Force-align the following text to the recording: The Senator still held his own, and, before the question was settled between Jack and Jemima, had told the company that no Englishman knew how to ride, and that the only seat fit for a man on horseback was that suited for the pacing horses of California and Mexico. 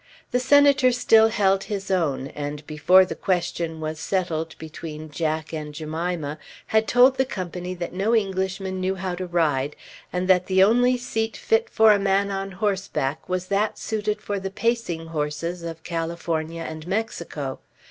The 0.31 0.39
Senator 0.39 0.91
still 0.91 1.27
held 1.27 1.65
his 1.65 1.91
own, 1.91 2.25
and, 2.29 2.65
before 2.65 3.05
the 3.05 3.13
question 3.13 3.79
was 3.79 3.99
settled 3.99 4.57
between 4.57 5.11
Jack 5.11 5.53
and 5.53 5.75
Jemima, 5.75 6.39
had 6.65 6.87
told 6.87 7.17
the 7.17 7.23
company 7.23 7.75
that 7.75 7.93
no 7.93 8.15
Englishman 8.15 8.79
knew 8.81 8.95
how 8.95 9.13
to 9.13 9.27
ride, 9.27 9.75
and 10.11 10.27
that 10.27 10.47
the 10.47 10.63
only 10.63 10.97
seat 10.97 11.37
fit 11.37 11.69
for 11.69 11.91
a 11.91 11.99
man 11.99 12.31
on 12.31 12.49
horseback 12.53 13.29
was 13.29 13.45
that 13.49 13.77
suited 13.77 14.21
for 14.23 14.39
the 14.39 14.49
pacing 14.49 15.05
horses 15.05 15.61
of 15.61 15.83
California 15.83 16.63
and 16.63 16.87
Mexico. 16.87 17.59